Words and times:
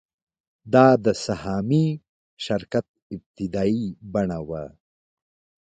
دا 0.73 0.87
د 1.05 1.07
سهامي 1.25 1.87
شرکت 2.45 2.85
ابتدايي 3.15 3.85
بڼه 4.13 4.39
وه 4.47 4.63